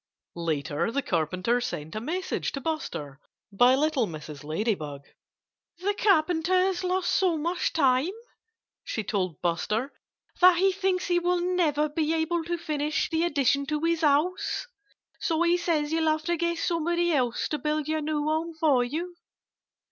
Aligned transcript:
Later 0.33 0.91
the 0.91 1.03
Carpenter 1.03 1.61
sent 1.61 1.95
a 1.95 1.99
message 2.01 2.51
to 2.53 2.59
Buster, 2.59 3.19
by 3.51 3.75
little 3.75 4.07
Mrs. 4.07 4.43
Ladybug. 4.43 5.03
"The 5.77 5.93
Carpenter 5.93 6.55
has 6.59 6.83
lost 6.83 7.11
so 7.11 7.37
much 7.37 7.71
time," 7.71 8.09
she 8.83 9.03
told 9.03 9.39
Buster, 9.43 9.93
"that 10.39 10.57
he 10.57 10.71
thinks 10.71 11.05
he 11.05 11.19
will 11.19 11.39
never 11.39 11.87
be 11.87 12.15
able 12.15 12.43
to 12.45 12.57
finish 12.57 13.11
the 13.11 13.25
addition 13.25 13.67
to 13.67 13.79
his 13.83 14.01
house. 14.01 14.65
So 15.19 15.43
he 15.43 15.55
says 15.55 15.91
you'll 15.91 16.09
have 16.09 16.23
to 16.23 16.35
get 16.35 16.57
somebody 16.57 17.13
else 17.13 17.47
to 17.49 17.59
build 17.59 17.87
your 17.87 18.01
new 18.01 18.23
home 18.23 18.55
for 18.59 18.83
you." 18.83 19.17